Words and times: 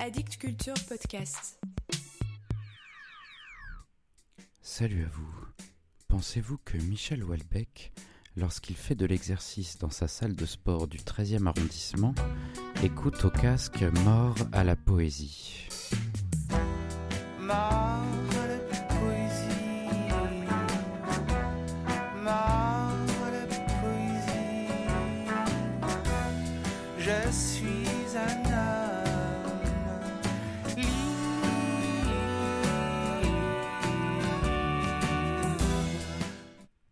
Addict 0.00 0.38
Culture 0.38 0.74
Podcast. 0.88 1.60
Salut 4.62 5.04
à 5.04 5.08
vous. 5.08 5.34
Pensez-vous 6.08 6.56
que 6.64 6.78
Michel 6.78 7.22
Houellebecq, 7.22 7.92
lorsqu'il 8.34 8.76
fait 8.76 8.94
de 8.94 9.04
l'exercice 9.04 9.76
dans 9.76 9.90
sa 9.90 10.08
salle 10.08 10.34
de 10.34 10.46
sport 10.46 10.88
du 10.88 10.96
13e 10.96 11.46
arrondissement, 11.46 12.14
écoute 12.82 13.22
au 13.26 13.30
casque 13.30 13.84
Mort 14.04 14.36
à 14.52 14.64
la 14.64 14.74
poésie 14.74 15.68
Mort 17.38 17.52
à 17.52 18.46
la 18.46 18.58
poésie. 18.88 19.50
Mort 22.22 22.96
à 23.26 23.30
la 23.32 23.46
poésie. 23.80 24.72
Je 26.98 27.30
suis 27.30 28.16
un 28.16 28.59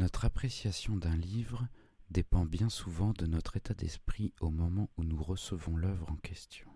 Notre 0.00 0.24
appréciation 0.24 0.96
d'un 0.96 1.14
livre 1.14 1.68
dépend 2.10 2.46
bien 2.46 2.70
souvent 2.70 3.12
de 3.12 3.26
notre 3.26 3.58
état 3.58 3.74
d'esprit 3.74 4.32
au 4.40 4.48
moment 4.48 4.88
où 4.96 5.04
nous 5.04 5.22
recevons 5.22 5.76
l'œuvre 5.76 6.10
en 6.10 6.16
question. 6.16 6.70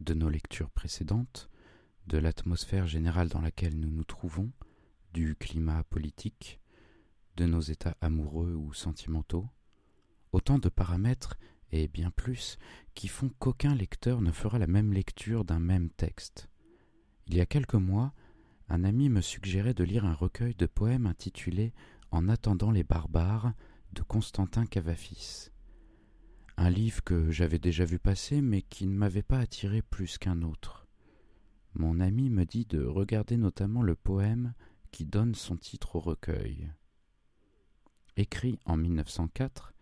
De 0.00 0.14
nos 0.14 0.28
lectures 0.28 0.72
précédentes, 0.72 1.48
de 2.08 2.18
l'atmosphère 2.18 2.88
générale 2.88 3.28
dans 3.28 3.40
laquelle 3.40 3.78
nous 3.78 3.88
nous 3.88 4.02
trouvons, 4.02 4.50
du 5.12 5.36
climat 5.36 5.84
politique, 5.84 6.58
de 7.36 7.46
nos 7.46 7.60
états 7.60 7.96
amoureux 8.00 8.54
ou 8.54 8.74
sentimentaux, 8.74 9.48
autant 10.32 10.58
de 10.58 10.68
paramètres 10.68 11.38
et 11.70 11.86
bien 11.86 12.10
plus 12.10 12.58
qui 12.96 13.06
font 13.06 13.30
qu'aucun 13.38 13.76
lecteur 13.76 14.20
ne 14.20 14.32
fera 14.32 14.58
la 14.58 14.66
même 14.66 14.92
lecture 14.92 15.44
d'un 15.44 15.60
même 15.60 15.88
texte. 15.90 16.48
Il 17.28 17.36
y 17.36 17.40
a 17.40 17.46
quelques 17.46 17.74
mois, 17.74 18.12
un 18.68 18.82
ami 18.82 19.08
me 19.08 19.20
suggérait 19.20 19.72
de 19.72 19.84
lire 19.84 20.04
un 20.04 20.14
recueil 20.14 20.56
de 20.56 20.66
poèmes 20.66 21.06
intitulé 21.06 21.72
En 22.14 22.28
attendant 22.28 22.70
les 22.70 22.84
barbares 22.84 23.54
de 23.92 24.00
Constantin 24.02 24.66
Cavafis. 24.66 25.50
Un 26.56 26.70
livre 26.70 27.02
que 27.02 27.32
j'avais 27.32 27.58
déjà 27.58 27.84
vu 27.84 27.98
passer 27.98 28.40
mais 28.40 28.62
qui 28.62 28.86
ne 28.86 28.96
m'avait 28.96 29.24
pas 29.24 29.40
attiré 29.40 29.82
plus 29.82 30.16
qu'un 30.16 30.42
autre. 30.42 30.86
Mon 31.74 31.98
ami 31.98 32.30
me 32.30 32.44
dit 32.44 32.66
de 32.66 32.84
regarder 32.84 33.36
notamment 33.36 33.82
le 33.82 33.96
poème 33.96 34.54
qui 34.92 35.06
donne 35.06 35.34
son 35.34 35.56
titre 35.56 35.96
au 35.96 35.98
recueil. 35.98 36.70
Écrit 38.16 38.60
en 38.64 38.76
1904, 38.76 39.74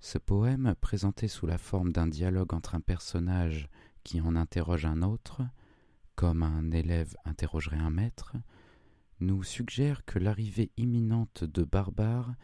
ce 0.00 0.16
poème, 0.16 0.74
présenté 0.80 1.28
sous 1.28 1.44
la 1.44 1.58
forme 1.58 1.92
d'un 1.92 2.06
dialogue 2.06 2.54
entre 2.54 2.76
un 2.76 2.80
personnage 2.80 3.68
qui 4.04 4.22
en 4.22 4.36
interroge 4.36 4.86
un 4.86 5.02
autre, 5.02 5.42
comme 6.14 6.44
un 6.44 6.70
élève 6.70 7.14
interrogerait 7.26 7.76
un 7.76 7.90
maître, 7.90 8.36
nous 9.24 9.42
suggère 9.42 10.04
que 10.04 10.18
l'arrivée 10.18 10.70
imminente 10.76 11.44
de 11.44 11.64
barbares 11.64 12.34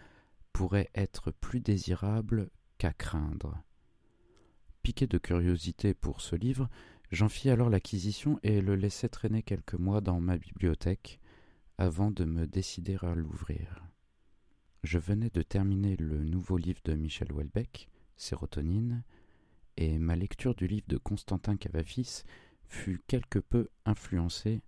pourrait 0.52 0.90
être 0.94 1.30
plus 1.30 1.60
désirable 1.60 2.50
qu'à 2.78 2.92
craindre. 2.92 3.62
Piqué 4.82 5.06
de 5.06 5.18
curiosité 5.18 5.94
pour 5.94 6.20
ce 6.20 6.36
livre, 6.36 6.68
j'en 7.10 7.28
fis 7.28 7.50
alors 7.50 7.68
l'acquisition 7.68 8.40
et 8.42 8.60
le 8.60 8.74
laissai 8.76 9.08
traîner 9.08 9.42
quelques 9.42 9.74
mois 9.74 10.00
dans 10.00 10.20
ma 10.20 10.38
bibliothèque 10.38 11.20
avant 11.76 12.10
de 12.10 12.24
me 12.24 12.46
décider 12.46 12.96
à 13.02 13.14
l'ouvrir. 13.14 13.84
Je 14.82 14.98
venais 14.98 15.30
de 15.30 15.42
terminer 15.42 15.96
le 15.96 16.24
nouveau 16.24 16.56
livre 16.56 16.80
de 16.84 16.94
Michel 16.94 17.32
Houellebecq, 17.32 17.88
Sérotonine, 18.16 19.04
et 19.76 19.98
ma 19.98 20.16
lecture 20.16 20.54
du 20.54 20.66
livre 20.66 20.86
de 20.88 20.96
Constantin 20.96 21.56
Cavafis 21.56 22.22
fut 22.68 23.00
quelque 23.06 23.38
peu 23.38 23.68
influencée 23.84 24.62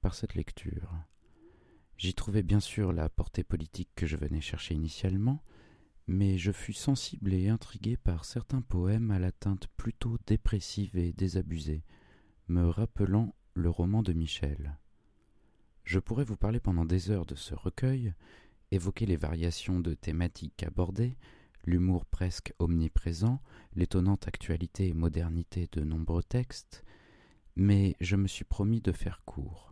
par 0.00 0.14
cette 0.14 0.34
lecture. 0.34 0.92
J'y 1.96 2.14
trouvais 2.14 2.42
bien 2.42 2.60
sûr 2.60 2.92
la 2.92 3.08
portée 3.08 3.44
politique 3.44 3.90
que 3.94 4.06
je 4.06 4.16
venais 4.16 4.40
chercher 4.40 4.74
initialement, 4.74 5.42
mais 6.06 6.38
je 6.38 6.52
fus 6.52 6.72
sensible 6.72 7.32
et 7.32 7.48
intrigué 7.48 7.96
par 7.96 8.24
certains 8.24 8.60
poèmes 8.60 9.10
à 9.10 9.18
la 9.18 9.32
teinte 9.32 9.68
plutôt 9.76 10.18
dépressive 10.26 10.96
et 10.96 11.12
désabusée, 11.12 11.84
me 12.48 12.68
rappelant 12.68 13.34
le 13.54 13.70
roman 13.70 14.02
de 14.02 14.12
Michel. 14.12 14.78
Je 15.84 15.98
pourrais 15.98 16.24
vous 16.24 16.36
parler 16.36 16.60
pendant 16.60 16.84
des 16.84 17.10
heures 17.10 17.26
de 17.26 17.34
ce 17.34 17.54
recueil, 17.54 18.14
évoquer 18.70 19.06
les 19.06 19.16
variations 19.16 19.80
de 19.80 19.94
thématiques 19.94 20.62
abordées, 20.62 21.16
l'humour 21.64 22.04
presque 22.04 22.52
omniprésent, 22.58 23.40
l'étonnante 23.74 24.26
actualité 24.26 24.88
et 24.88 24.94
modernité 24.94 25.68
de 25.72 25.82
nombreux 25.82 26.22
textes, 26.22 26.84
mais 27.56 27.96
je 28.00 28.16
me 28.16 28.26
suis 28.26 28.44
promis 28.44 28.80
de 28.80 28.92
faire 28.92 29.22
court. 29.24 29.71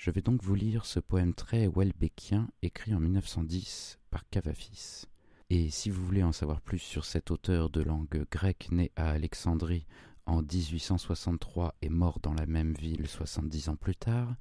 Je 0.00 0.10
vais 0.10 0.22
donc 0.22 0.42
vous 0.42 0.54
lire 0.54 0.86
ce 0.86 0.98
poème 0.98 1.34
très 1.34 1.68
Welbeckien 1.68 2.48
écrit 2.62 2.94
en 2.94 3.00
1910 3.00 3.98
par 4.08 4.26
Cavafis. 4.30 5.04
Et 5.50 5.68
si 5.68 5.90
vous 5.90 6.02
voulez 6.02 6.22
en 6.22 6.32
savoir 6.32 6.62
plus 6.62 6.78
sur 6.78 7.04
cet 7.04 7.30
auteur 7.30 7.68
de 7.68 7.82
langue 7.82 8.24
grecque 8.30 8.68
né 8.70 8.92
à 8.96 9.10
Alexandrie 9.10 9.86
en 10.24 10.40
1863 10.40 11.74
et 11.82 11.90
mort 11.90 12.18
dans 12.18 12.32
la 12.32 12.46
même 12.46 12.72
ville 12.72 13.06
70 13.06 13.68
ans 13.68 13.76
plus 13.76 13.94
tard, 13.94 14.34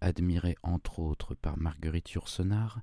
admiré 0.00 0.56
entre 0.64 0.98
autres 0.98 1.36
par 1.36 1.58
Marguerite 1.58 2.10
Yourcenar, 2.10 2.80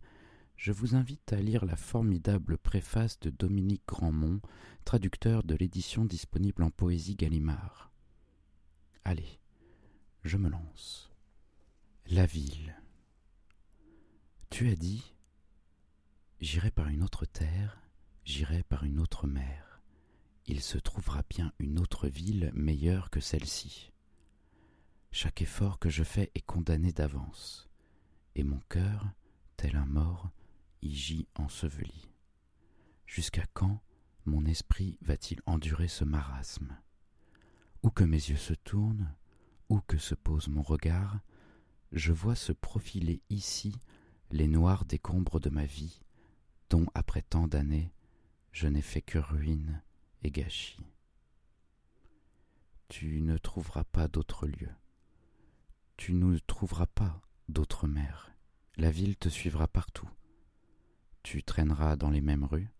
je 0.55 0.71
vous 0.71 0.95
invite 0.95 1.33
à 1.33 1.41
lire 1.41 1.65
la 1.65 1.75
formidable 1.75 2.57
préface 2.57 3.19
de 3.19 3.29
Dominique 3.29 3.83
Grandmont, 3.85 4.39
traducteur 4.85 5.43
de 5.43 5.55
l'édition 5.55 6.05
disponible 6.05 6.63
en 6.63 6.71
poésie 6.71 7.17
Gallimard. 7.17 7.91
Allez, 9.03 9.37
je 10.23 10.37
me 10.37 10.47
lance. 10.47 11.10
La 12.07 12.25
ville. 12.25 12.75
Tu 14.49 14.69
as 14.69 14.75
dit 14.75 15.13
J'irai 16.41 16.69
par 16.69 16.89
une 16.89 17.03
autre 17.03 17.25
terre, 17.25 17.81
j'irai 18.25 18.63
par 18.63 18.83
une 18.83 18.99
autre 18.99 19.27
mer. 19.27 19.81
Il 20.45 20.61
se 20.61 20.77
trouvera 20.77 21.23
bien 21.29 21.53
une 21.59 21.79
autre 21.79 22.09
ville 22.09 22.51
meilleure 22.53 23.11
que 23.11 23.21
celle-ci. 23.21 23.93
Chaque 25.11 25.41
effort 25.41 25.79
que 25.79 25.89
je 25.89 26.03
fais 26.03 26.31
est 26.35 26.45
condamné 26.45 26.91
d'avance, 26.91 27.69
et 28.35 28.43
mon 28.43 28.59
cœur, 28.67 29.09
tel 29.55 29.77
un 29.77 29.85
mort, 29.85 30.31
y 30.81 30.93
gît 30.93 31.27
enseveli. 31.35 32.09
Jusqu'à 33.05 33.45
quand 33.53 33.81
mon 34.25 34.45
esprit 34.45 34.97
va-t-il 35.01 35.39
endurer 35.45 35.87
ce 35.87 36.03
marasme? 36.03 36.77
Où 37.83 37.89
que 37.89 38.03
mes 38.03 38.17
yeux 38.17 38.37
se 38.37 38.53
tournent, 38.53 39.15
où 39.69 39.79
que 39.79 39.97
se 39.97 40.15
pose 40.15 40.49
mon 40.49 40.61
regard, 40.61 41.21
je 41.91 42.13
vois 42.13 42.35
se 42.35 42.51
profiler 42.51 43.21
ici 43.29 43.75
les 44.31 44.47
noirs 44.47 44.85
décombres 44.85 45.39
de 45.39 45.49
ma 45.49 45.65
vie, 45.65 46.01
dont 46.69 46.85
après 46.93 47.21
tant 47.21 47.47
d'années 47.47 47.91
je 48.51 48.67
n'ai 48.67 48.81
fait 48.81 49.01
que 49.01 49.17
ruine 49.17 49.81
et 50.23 50.31
gâchis. 50.31 50.85
Tu 52.89 53.21
ne 53.21 53.37
trouveras 53.37 53.85
pas 53.85 54.07
d'autre 54.07 54.47
lieu. 54.47 54.69
Tu 55.97 56.13
ne 56.13 56.37
trouveras 56.39 56.87
pas 56.87 57.21
d'autre 57.47 57.87
mer. 57.87 58.33
La 58.77 58.91
ville 58.91 59.17
te 59.17 59.29
suivra 59.29 59.67
partout. 59.67 60.09
Tu 61.23 61.43
traîneras 61.43 61.95
dans 61.95 62.09
les 62.09 62.21
mêmes 62.21 62.43
rues 62.43 62.73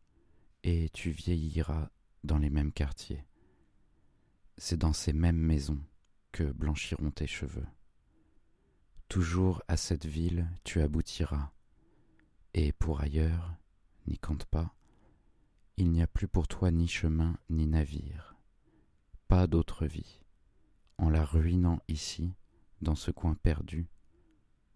et 0.63 0.89
tu 0.89 1.11
vieilliras 1.11 1.89
dans 2.23 2.37
les 2.37 2.49
mêmes 2.49 2.71
quartiers. 2.71 3.25
C'est 4.57 4.77
dans 4.77 4.93
ces 4.93 5.13
mêmes 5.13 5.37
maisons 5.37 5.81
que 6.31 6.43
blanchiront 6.43 7.11
tes 7.11 7.27
cheveux. 7.27 7.65
Toujours 9.11 9.61
à 9.67 9.75
cette 9.75 10.05
ville 10.05 10.47
tu 10.63 10.79
aboutiras, 10.79 11.51
et 12.53 12.71
pour 12.71 13.01
ailleurs, 13.01 13.53
n'y 14.07 14.17
compte 14.17 14.45
pas, 14.45 14.73
il 15.75 15.91
n'y 15.91 16.01
a 16.01 16.07
plus 16.07 16.29
pour 16.29 16.47
toi 16.47 16.71
ni 16.71 16.87
chemin 16.87 17.37
ni 17.49 17.67
navire, 17.67 18.37
pas 19.27 19.47
d'autre 19.47 19.85
vie. 19.85 20.21
En 20.97 21.09
la 21.09 21.25
ruinant 21.25 21.81
ici, 21.89 22.31
dans 22.81 22.95
ce 22.95 23.11
coin 23.11 23.33
perdu, 23.33 23.89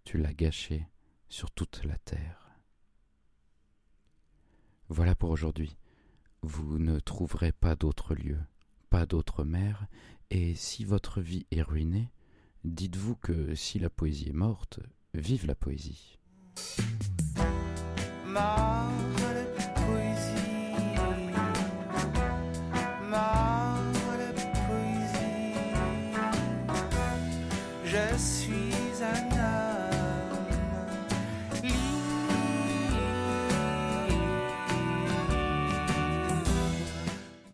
tu 0.03 0.17
l'as 0.17 0.33
gâché 0.33 0.85
sur 1.29 1.49
toute 1.49 1.85
la 1.85 1.97
terre. 1.99 2.51
Voilà 4.89 5.15
pour 5.15 5.29
aujourd'hui. 5.29 5.77
Vous 6.41 6.77
ne 6.77 6.99
trouverez 6.99 7.53
pas 7.53 7.77
d'autre 7.77 8.13
lieu, 8.13 8.41
pas 8.89 9.05
d'autre 9.05 9.45
mer, 9.45 9.87
et 10.29 10.55
si 10.55 10.83
votre 10.83 11.21
vie 11.21 11.47
est 11.51 11.61
ruinée, 11.61 12.11
dites-vous 12.65 13.15
que 13.15 13.55
si 13.55 13.79
la 13.79 13.89
poésie 13.89 14.29
est 14.29 14.33
morte, 14.33 14.79
vive 15.13 15.45
la 15.45 15.55
poésie. 15.55 16.17